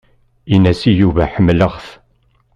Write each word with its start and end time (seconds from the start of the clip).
Ini-as 0.53 0.81
i 0.89 0.91
Yuba 0.99 1.23
ḥemmleɣ-t. 1.33 1.87